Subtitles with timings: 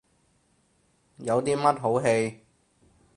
[1.17, 2.39] 有啲乜好戯？